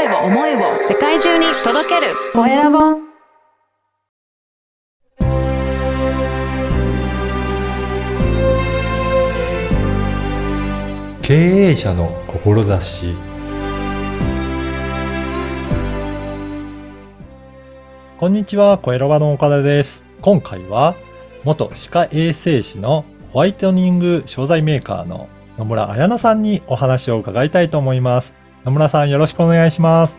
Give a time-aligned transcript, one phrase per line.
[0.00, 2.78] 声を思いを世界中に届けるコエラボ
[11.20, 13.14] 経営者の志
[18.16, 20.02] こんにちは、コエロバの岡田です。
[20.22, 20.94] 今回は、
[21.44, 25.28] 元歯科衛生士のホワイトニング商材メーカーの
[25.58, 28.39] 野村彩乃さんにお話を伺いたいと思います。
[28.62, 30.18] 野村さんよろしくお願いします。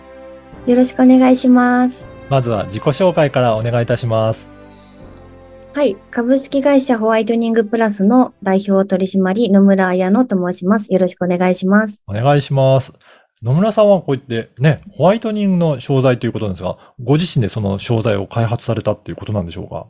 [0.66, 2.08] よろしくお願いします。
[2.28, 4.50] まずは自己紹介からお願いいたします。
[5.74, 5.96] はい。
[6.10, 10.92] 株式会社ホワイトニングプラスの代表取締野村彩乃と申します。
[10.92, 12.04] よろしくお願いします。
[12.08, 12.94] お願いします。
[13.44, 19.86] 野村さんはこう言ってね、ホワイトニングの商材ということなんですが、ご自身でその商材を開発されたっていうことなんでしょうか？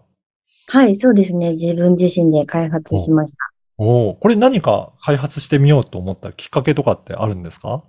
[0.68, 1.54] はい、そうですね。
[1.54, 3.38] 自分自身で開発しました。
[3.78, 7.86] おお、これ何か開発してみようと思ったきっかけとかってあるんですか？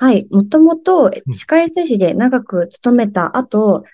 [0.00, 0.26] はい。
[0.30, 3.84] もともとうん歯科衛生士で長く勤めた後、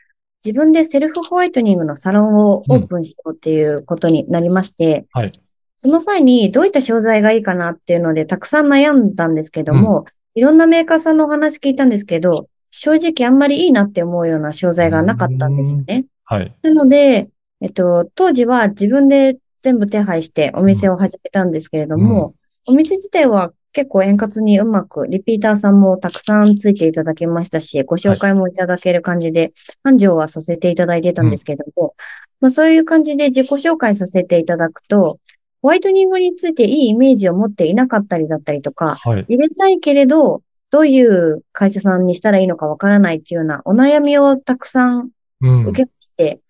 [0.45, 5.33] 自分でセルフホワイトニングのサロンをオープンしようっていうことになりまして、はい。
[5.77, 10.05] その際にどういった商材がいいかなっていうのでたくさん悩んだんですけども、
[10.37, 16.05] いろんなメーカーさんのお話聞いたんですけど、正直あんまりいいなって思うような商材がなかったんですよね。
[16.25, 16.55] はい。
[16.63, 29.53] なので、えっと、当時は自分で全部手配してお店を始めたんですけれども、お店自体は結構円滑にうまく、リピーターさんもたくさんついていただけましたし、ご紹介もいただける感じで、
[29.85, 31.95] 繁盛はさせていただいてたんですけれども、
[32.41, 35.19] まあそういう感じで自己紹介させていただくと、
[35.61, 39.27] ホワイトニングについていいイメージを持っていなかったりだったりとか、はい。
[39.29, 45.11] 入れたいけれど、どういう会社さんにしたらいいのかわからないっていうようなお悩みをたくさん
[45.43, 45.67] うん。
[45.67, 46.41] 受けまして、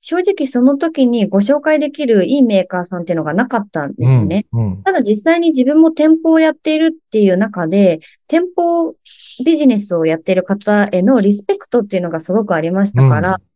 [0.00, 4.46] 正直その時にご紹介できるいいメーカーさんっていうのがなかったんですね。
[4.52, 4.66] うん。
[4.66, 4.82] うん。
[4.82, 8.94] ただ実際に自分も店舗をやっているっていう中で、店舗
[9.44, 13.50] ビジネスをやっている方へのリスペクトっていうのがすごくありましたから、うん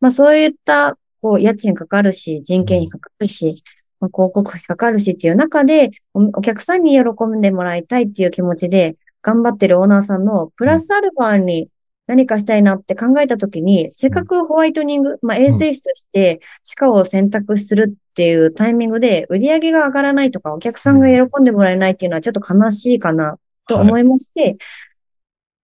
[0.00, 3.62] まあそういった、こう、家賃かかるし、人件費かかるし、
[3.98, 11.68] まあ広告費かかるしっていう中でお、お客さんに喜んでもらいたいっていう気持ちで、頑張ってるオーナーさんのプラスアルファに
[12.06, 24.56] 何かしたいなって考えたときに、せっかくホワイトニング、まあ衛生士として歯科を選択するっていうタイミングで売り上げが上がらないとか、お客さんが喜んでもらえないっていうのはちょっと悲しいかなと思いまして、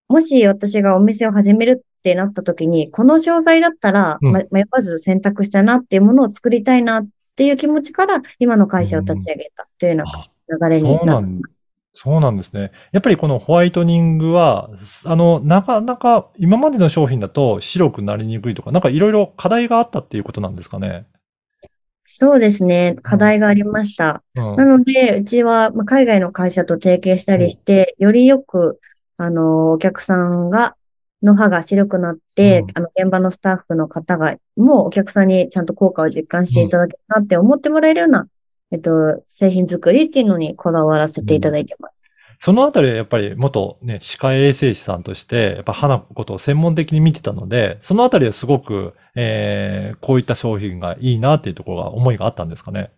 [0.09, 10.29] もし私がお店を始めるってなった時に、この商材だったら、迷わず選択したなっていうものを作りたいなっていう気持ちから、今の会社を立ち上げたというようあ
[10.59, 10.99] な流れになる。
[10.99, 11.41] そうなん、
[11.95, 12.73] そうなんですね。
[12.93, 14.71] やっぱりこのホワイトニングは、
[15.05, 21.07] あの、なかなか今までの商品だと白くなりにくいとか、なんかいろいろ課題があったっていうことなんですかね。
[22.05, 22.97] そうですね。
[23.03, 24.23] 課題がありました。
[24.35, 24.57] うん。
[24.57, 28.81] なので、うちはまあ海外の会社と提携したりして、よりよく、
[29.19, 30.77] あの、お客さんが、
[31.23, 38.27] の歯が白くなって、うんあの、現場のスタッフの方が、もうお客さんにちゃんと効果を実感していただけるなって思ってもらえるような、
[38.73, 42.11] えっと、製品作りっていうのにこだわらせていただいてます。
[42.41, 52.91] そのあたりはやっぱり元ね、歯科衛生士さんとして、やっぱ歯のことを専門的に見てたので、そのあたりはすごく、えー、こういった商品がいいなっていうところが思いがあったんですかね？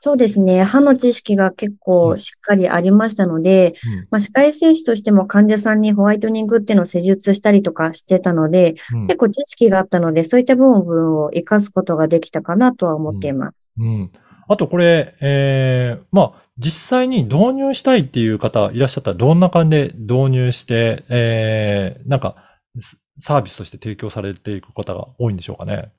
[0.00, 0.62] そうですね。
[0.62, 3.74] 歯の知識が結構しっかりありましたので、
[4.10, 8.98] まあ、歯科衛生士としても患者さんにホワイトニングっていうのを施術したりとかしてたので、うん。
[9.00, 13.68] うん結構知識があったので、そういった部分を活かすことができたかなとは思っています。
[13.78, 14.12] うん。
[14.48, 22.36] あとこれ、えー、まあ、実際に導入したいっていう方いらっしゃったら、どんな感じで導入して、えー、なんか、
[22.80, 25.92] スサービスとして提供されていく方が多いんでしょうかね？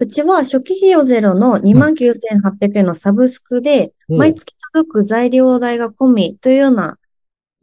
[0.00, 6.98] うちは初期費用ゼロの29,800円のサブスクで、毎月届く材料代が込みというような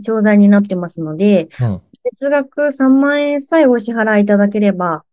[0.02, 1.81] 商材になってますので、うん。
[2.03, 5.10] 月額3万円さえお支払いいただければ、え、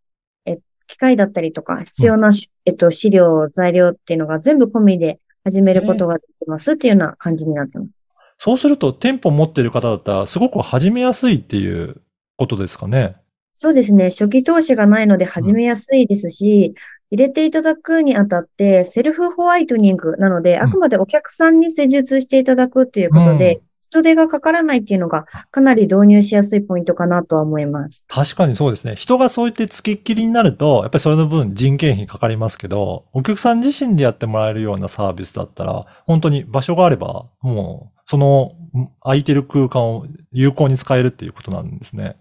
[0.88, 8.04] 機械だったりとか、必要なし、えっと、資料、材料っていうのが全部込みで始めることができますっていうような感じになってます。
[8.38, 12.01] そうすると、店舗持ってる方だったら、すごく始めやすいっていう
[12.36, 13.16] ことですかね。
[13.53, 14.10] そうですね。
[14.10, 16.74] 初期投資がないので始めやすいですし、
[17.10, 23.60] 入れていただくにあたって、セルフホワイトニングなので、んあくまでお客さんに施術していただくっていうことで、
[23.91, 28.05] 人手がかからないっていうのが、かなり導入しやすいポイントかなとは思います。
[28.09, 28.97] 確かにそうですね。
[28.97, 42.17] 人がそう言って付きっきりになると、やっぱりそれの分人件費かかりますけど、お客さん自身でやってもらえるようなサービスだったら、本当に場所があれば、もう、そのん空いてる空間を有効に使えるっていうことなんですね。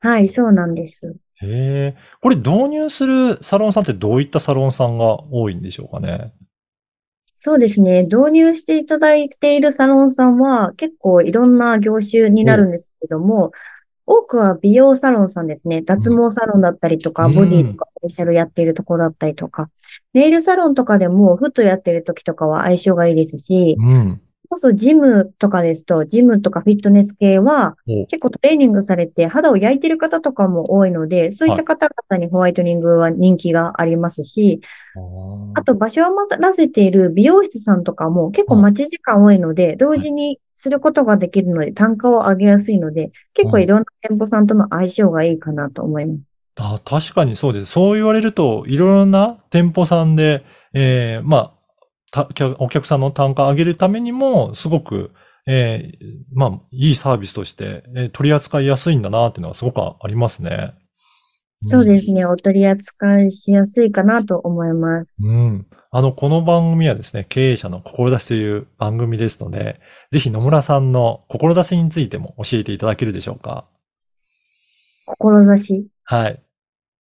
[0.00, 1.16] はい、そうなんです。
[1.40, 1.96] へえ。
[2.20, 6.32] これ導入するサロンさんってどういったサロンさんが多いんでしょうかね？
[7.44, 8.04] そうですね。
[8.04, 13.52] 導入していただいているサロンさんは結構いろんな業種になるんですけども、
[14.06, 15.82] 多くは美容サロンさんですね。
[15.82, 19.68] 脱毛サロンだったりとか、うんボディとかフェイシャルやっているところだったりとか、
[20.14, 24.22] ネイルサロンとかでもフットやってる時とかは相性がいいですし、うん。
[24.48, 34.60] こそジムとかですと、ジムとかフィットネス系はお結構トレーニングされて肌を焼いてる方とかも多いので、そういった方々にホワイトニングは人気がありますし、
[35.54, 46.20] あと場所を余らせている美容室さんとかも結構待ち時間多いので、同時にすることができるので単価を上げやすいので、結構いろんな店舗さんとの相性がいいかなと思います。
[46.56, 47.72] あ、確かにそうです。
[47.72, 51.53] そう言われると、いろいろな店舗さんで、えーまあ、
[52.58, 55.12] お客さんの単価上げるためにも、すごく、
[55.46, 60.74] えーまあ、いいサービスとして、えー取り扱いやすいんだなっていうのはすごくありますね。
[61.60, 62.26] そうですね。
[62.26, 65.16] お取り扱いしやすいかなと思います。
[65.22, 65.66] うん。
[65.90, 69.80] あの、この番組はですね、経営者の志という番組ですので、
[70.12, 73.66] ぜひ野村さんの志についても教えていただけるでしょうか？
[75.06, 75.86] 志？
[76.04, 76.42] はい。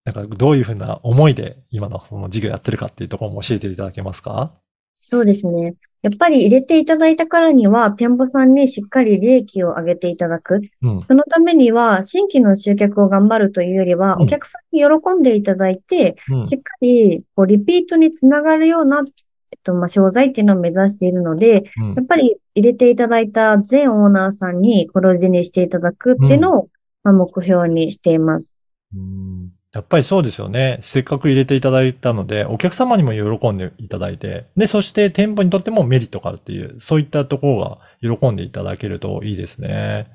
[0.05, 4.55] なんか、どういうふうな思いで今のその事業やってるかっていうところも教えていただけますか？
[5.04, 5.75] そうですね。
[6.02, 10.60] やっぱり入れていただいたからには、店舗さんにしっかり利益を上げていただく。
[10.82, 11.02] うん。
[11.06, 26.69] そのためには、新規の集客を頑張るというよりは、うんお客さんに喜んでいただいて、うんしっかり、こう、リピートにつながるような、えっと、まあ、商材っていうのを目指しているので、うんやっぱり入れていただいた全オーナーさんに黒字にしていただくっていうのを、
[27.02, 28.54] まあ、目標にしています。
[28.94, 30.80] うんやっぱりそうですよね。
[30.82, 40.08] せっかく入れていただいたので、お客様にも喜んでいただいて、で、そして店舗にとってもメリットがあるっていう、そういったところが喜んでいただけるといいですね。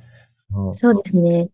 [0.54, 1.50] うんそうですね。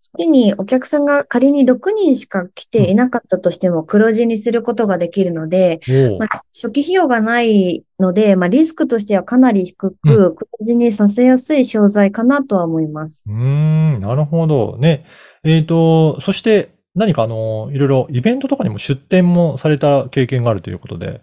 [0.00, 5.80] 月にお客さんが仮に6人しか来ていなかったとしても黒字にすることができるので、
[6.18, 13.24] まあ、初期費用がないので、まあ、リスクとしてはかなり低うく、黒字にさせやすい商材かなとは思います。
[13.26, 14.78] うーん、なるほど。
[14.78, 15.04] ね。
[15.44, 21.22] えっと、そして何かあの、いろいろイベントとかにも出店もされた経験があるということで、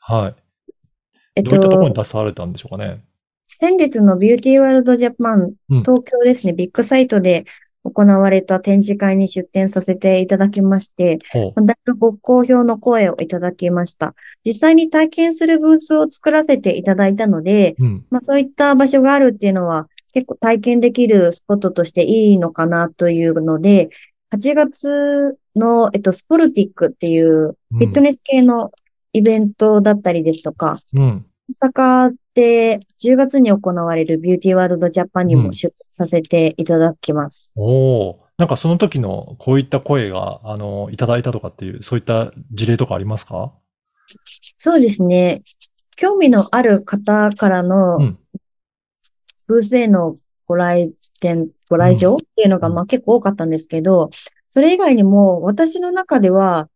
[0.00, 0.34] はい。
[1.36, 3.04] えっどういったところにと、出されたんでしょうかね。
[3.46, 7.44] 先月のビューティーワールドジャパン、うん東京ですね、ビッグサイトで
[7.84, 11.18] 行われた展示会に出展させていただきまして、
[11.54, 14.14] だいぶご好評の声をいただきました。
[14.44, 18.06] 実際に体験するブースを作らせていただいたので、うん。
[18.10, 23.90] まあそういった場所があるっていうのは結構体験できるスポットとしていいのかなというので、
[24.34, 28.72] 8月の、えっと、スポルティックっていううんフィットネス系の
[29.12, 31.26] イベントだったりですとか、うん。
[31.62, 37.52] 大阪で10月に行われるビューティーワールドジャパンにうんも出展させていただきます。
[37.54, 43.52] おお、なんかその時のこういった声が、あの、いただいたとかっていう、そういった事例とかありますか？
[44.58, 45.42] そうですね。
[45.96, 48.18] 興味のある方からのうん
[49.46, 50.16] ブースへの
[50.46, 54.10] ご来店、ご来場っていうのがうんまあ結構多かったんですけど、
[54.50, 56.68] それ以外にも私の中では、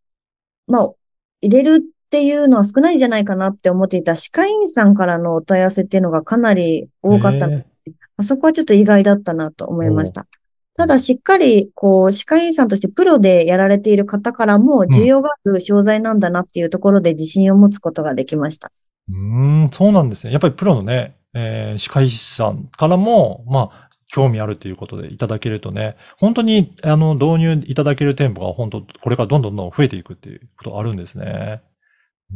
[0.67, 0.93] まあ、
[1.41, 10.27] 入れるっていうのは少ないんじゃないかなって思っていた歯科医院さんからのお問い合わせっていうのがかなり多かったのへで、あそこはちょっと意外だったなと思いました。
[10.75, 18.71] ただ、しっかり、こう、歯科医院さんとしてプロでやられている方からも、需要がある商材なんだなっていうところで自信を持つことができました。
[19.09, 20.33] うーん、そうなんですね。
[20.33, 31.63] やっぱりプロのね、えー歯科医師さんからも、まあ、興味あるということでいただけるとね、本当に、あの、導入いただける店舗が本当、これからどんどんどん増えていくっていうことあるんですね。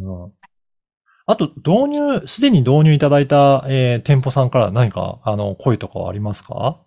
[0.00, 0.32] うん。
[1.26, 6.80] あと、導入、すでに導入いただいた、えー店舗さんから何か、あの、声とかはありますか？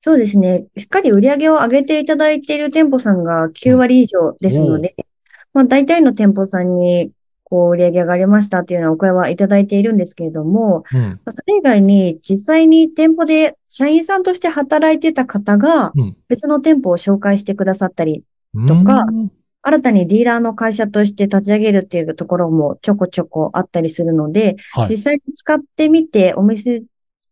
[0.00, 0.66] そうですね。
[0.76, 4.94] しっかり売り上げを上げていただいている店舗さんが9割以上ですので、
[5.54, 7.10] まあ大体の店舗さんに、
[7.44, 11.00] こう、売り上げ上がりましたっていうようなお声はいただいているんですけれども、うん。
[11.00, 16.16] まあそれ以外に実際に店舗で社員さんとして働いてた方がうん。
[16.28, 18.24] 別の店舗を紹介してくださったり、
[18.54, 19.04] うんとか
[19.66, 24.96] 新たにディーラーの会社として立ち上げるっていうところもちょこちょこあったりするので、はい実。
[24.98, 26.82] 際に使ってみて、お店、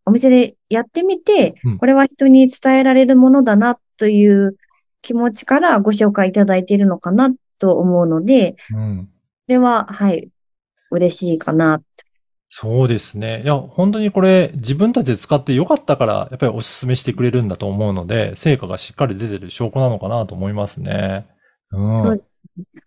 [0.07, 4.57] お店でやってみてうん、これは人に伝えられるものだなという
[5.03, 9.09] 気持ちからご紹介いただいているのかなと思うので、うん。
[9.53, 10.31] これは、はい、
[10.91, 11.83] 嬉しいかな。
[12.49, 13.43] そうですね。
[13.43, 21.27] いや、本当にこれ自分たちで使ってよかったから、やっぱりお勧めしてくれるんだと思うので、成果がしっかり出てる証拠なのかなと思いますね。
[21.71, 21.99] うん。
[21.99, 22.25] そう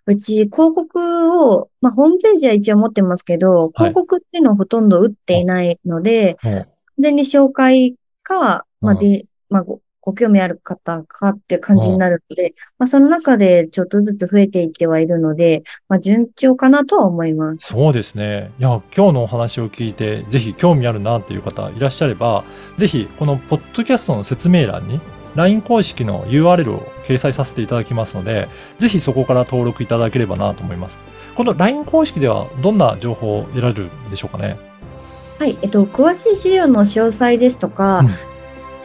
[0.07, 6.67] うち広告を、まあ、ホームページは一応持ってますけど、はい広告っていうのをほとんど打っていないので、もう完
[6.97, 9.65] 全に紹介か、まあ、うんで、まあ、
[10.05, 17.67] ごご興味ある方かっていう感じになるので、まあ、その中でちょっとずつ増えていってはいるので、まあ、順調かなとは思います。
[17.67, 18.51] そうですね。
[18.59, 22.43] いや、今日のお話を聞いて、ぜひ興味あるなっていう方いらっしゃれば、
[22.77, 25.01] ぜひ、このポッドキャストの説明欄に、
[25.35, 28.47] LINE 公式の URL を掲載させていただきますので、
[28.79, 30.99] ぜひそこから登録いただければなと思います。
[31.35, 34.57] この LINE 公式ではどんな情報を得られるんでしょうかね？
[35.39, 35.57] はい。
[35.61, 38.34] えっと、詳しい資料の詳細ですとか、うん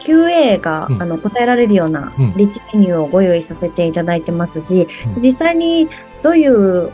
[0.01, 5.87] QA が、うんあの答えられるようなうんリッチメニューをご用意させていただいてますし、うん実際に
[6.23, 6.91] どういう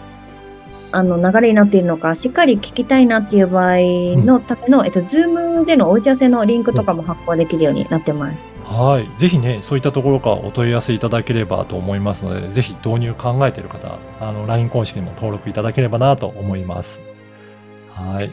[0.92, 3.78] あの流れになっているのか、しっかり聞きたいなっていう場合
[4.24, 8.48] のための、えっと、Zoom でのお打ち合わせのリンクとかも発行できるようになってます。
[8.64, 9.20] はい。
[9.20, 17.00] ぜひね、そういったところからお問い合わせいただければと思いますので、ぜひ導入考えている方、あの、LINE 公式にも登録いただければなと思います。
[17.94, 18.32] はい。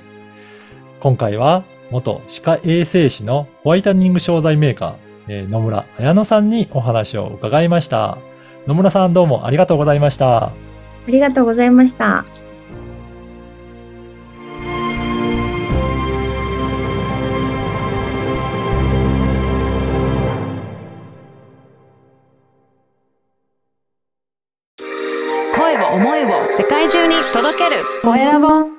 [1.01, 1.65] 今回は、
[1.95, 4.97] 元歯科衛生士のホワイトニング商材メーカー、
[5.29, 8.19] えー野村彩乃さんにお話を伺いました。
[8.67, 10.47] 野村さんどうもありがとうございました。
[10.47, 10.53] あ
[11.07, 12.25] りがとうございました。
[25.57, 28.74] 声を思いを世界中に届けるコエラボ